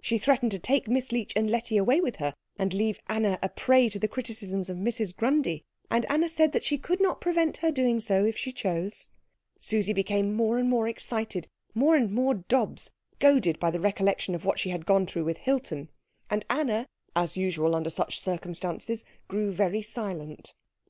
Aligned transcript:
She 0.00 0.16
threatened 0.16 0.52
to 0.52 0.58
take 0.58 0.88
Miss 0.88 1.12
Leech 1.12 1.34
and 1.36 1.50
Letty 1.50 1.76
away 1.76 2.00
with 2.00 2.16
her, 2.16 2.32
and 2.58 2.72
leave 2.72 2.98
Anna 3.08 3.38
a 3.42 3.50
prey 3.50 3.90
to 3.90 3.98
the 3.98 4.08
criticisms 4.08 4.70
of 4.70 4.78
Mrs. 4.78 5.14
Grundy, 5.14 5.66
and 5.90 6.06
Anna 6.08 6.30
said 6.30 6.64
she 6.64 6.78
could 6.78 6.98
not 6.98 7.20
prevent 7.20 7.58
her 7.58 7.70
doing 7.70 8.00
so 8.00 8.24
if 8.24 8.38
she 8.38 8.52
chose. 8.52 9.10
Susie 9.60 9.92
became 9.92 10.32
more 10.32 10.56
and 10.56 10.70
more 10.70 10.88
excited, 10.88 11.46
more 11.74 11.94
and 11.94 12.10
more 12.10 12.32
Dobbs, 12.32 12.90
goaded 13.18 13.60
by 13.60 13.70
the 13.70 13.78
recollection 13.78 14.34
of 14.34 14.46
what 14.46 14.58
she 14.58 14.70
had 14.70 14.86
gone 14.86 15.04
through 15.06 15.24
with 15.26 15.36
Hilton, 15.36 15.90
and 16.30 16.46
Anna, 16.48 16.88
as 17.14 17.36
usual 17.36 17.74
under 17.74 17.90
such 17.90 18.18
circumstances, 18.18 19.04
grew 19.28 19.52
very 19.52 19.82
silent. 19.82 20.54